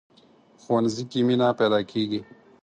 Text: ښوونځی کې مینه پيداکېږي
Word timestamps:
ښوونځی 0.61 1.03
کې 1.11 1.19
مینه 1.27 1.47
پيداکېږي 1.59 2.19